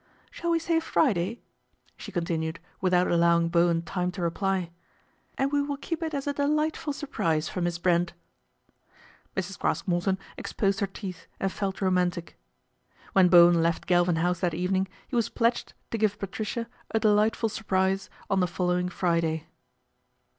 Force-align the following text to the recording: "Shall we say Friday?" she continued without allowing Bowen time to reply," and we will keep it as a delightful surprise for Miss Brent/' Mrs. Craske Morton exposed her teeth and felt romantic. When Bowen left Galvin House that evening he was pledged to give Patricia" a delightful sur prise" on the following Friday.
"Shall 0.31 0.49
we 0.49 0.57
say 0.57 0.79
Friday?" 0.79 1.43
she 1.95 2.11
continued 2.11 2.59
without 2.81 3.05
allowing 3.05 3.49
Bowen 3.49 3.83
time 3.83 4.09
to 4.13 4.23
reply," 4.23 4.71
and 5.37 5.51
we 5.51 5.61
will 5.61 5.77
keep 5.77 6.01
it 6.01 6.15
as 6.15 6.25
a 6.25 6.33
delightful 6.33 6.91
surprise 6.91 7.47
for 7.47 7.61
Miss 7.61 7.77
Brent/' 7.77 8.13
Mrs. 9.37 9.59
Craske 9.59 9.87
Morton 9.87 10.17
exposed 10.39 10.79
her 10.79 10.87
teeth 10.87 11.27
and 11.39 11.51
felt 11.51 11.81
romantic. 11.81 12.35
When 13.13 13.27
Bowen 13.29 13.61
left 13.61 13.85
Galvin 13.85 14.15
House 14.15 14.39
that 14.39 14.55
evening 14.55 14.87
he 15.07 15.15
was 15.15 15.29
pledged 15.29 15.75
to 15.91 15.99
give 15.99 16.17
Patricia" 16.17 16.67
a 16.95 16.99
delightful 16.99 17.49
sur 17.49 17.61
prise" 17.65 18.09
on 18.31 18.39
the 18.39 18.47
following 18.47 18.89
Friday. 18.89 19.45